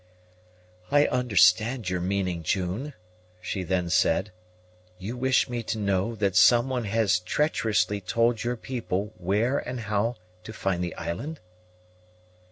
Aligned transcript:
"I 0.89 1.05
understand 1.05 1.91
your 1.91 2.01
meaning, 2.01 2.41
June," 2.41 2.95
she 3.39 3.61
then 3.61 3.91
said; 3.91 4.31
"you 4.97 5.15
wish 5.15 5.47
me 5.47 5.61
to 5.61 5.77
know 5.77 6.15
that 6.15 6.35
some 6.35 6.69
one 6.69 6.85
has 6.85 7.19
treacherously 7.19 8.01
told 8.01 8.43
your 8.43 8.57
people 8.57 9.13
where 9.19 9.59
and 9.59 9.81
how 9.81 10.15
to 10.43 10.53
find 10.53 10.83
the 10.83 10.95
island?" 10.95 11.39